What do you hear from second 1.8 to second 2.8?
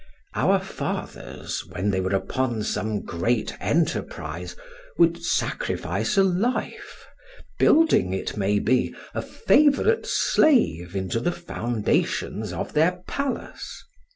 they were upon